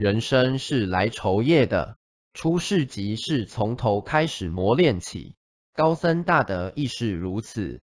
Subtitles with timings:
[0.00, 1.98] 人生是来酬业的，
[2.32, 5.34] 出世即是从头开始磨练起。
[5.74, 7.82] 高僧大德亦是如此。